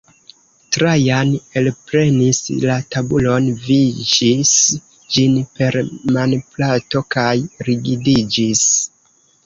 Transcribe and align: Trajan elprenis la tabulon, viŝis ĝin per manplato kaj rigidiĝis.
Trajan 0.77 1.33
elprenis 1.61 2.39
la 2.63 2.79
tabulon, 2.95 3.51
viŝis 3.67 4.57
ĝin 5.19 5.39
per 5.61 5.81
manplato 6.19 7.07
kaj 7.17 7.31
rigidiĝis. 7.71 8.69